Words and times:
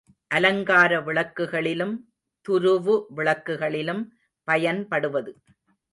அலங்கார 0.31 0.99
விளக்குகளிலும், 0.99 1.93
துருவு 2.45 2.95
விளக்கிலும் 3.15 4.03
பயன்படுவது. 4.47 5.33